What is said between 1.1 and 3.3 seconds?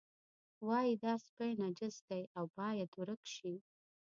سپی نجس دی او باید ورک